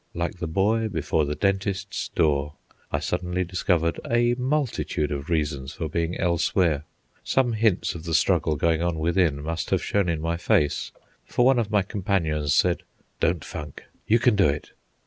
Like 0.15 0.39
the 0.39 0.47
boy 0.47 0.87
before 0.89 1.25
the 1.25 1.35
dentist's 1.35 2.07
door, 2.09 2.55
I 2.91 2.97
suddenly 2.97 3.43
discovered 3.43 3.99
a 4.09 4.33
multitude 4.33 5.11
of 5.11 5.29
reasons 5.29 5.73
for 5.73 5.87
being 5.89 6.17
elsewhere. 6.17 6.85
Some 7.23 7.53
hints 7.53 7.93
of 7.93 8.05
the 8.05 8.15
struggle 8.15 8.55
going 8.55 8.81
on 8.81 8.97
within 8.97 9.43
must 9.43 9.69
have 9.69 9.83
shown 9.83 10.09
in 10.09 10.19
my 10.19 10.37
face, 10.37 10.91
for 11.23 11.45
one 11.45 11.59
of 11.59 11.69
my 11.69 11.83
companions 11.83 12.51
said, 12.55 12.81
"Don't 13.19 13.45
funk; 13.45 13.83
you 14.07 14.17
can 14.17 14.35
do 14.35 14.47
it." 14.49 14.71